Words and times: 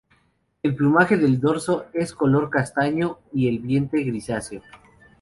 El 0.63 0.75
plumaje 0.75 1.15
del 1.15 1.39
dorso 1.39 1.85
es 1.93 2.09
de 2.09 2.15
color 2.15 2.49
castaño 2.49 3.19
y 3.33 3.47
el 3.47 3.59
vientre 3.59 4.01
grisáceo. 4.03 4.63